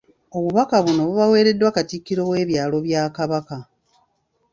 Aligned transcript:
Obubaka 0.37 0.75
buno 0.85 1.01
bubaweereddwa 1.09 1.69
Katikkiro 1.75 2.21
w’ebyalo 2.29 2.77
bya 2.85 3.03
Kabaka. 3.15 3.57